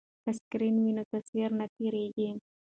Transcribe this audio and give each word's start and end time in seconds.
که 0.23 0.31
سکرین 0.37 0.75
وي 0.83 0.91
نو 0.97 1.03
تصویر 1.11 1.49
نه 1.59 1.65
تیریږي. 1.75 2.29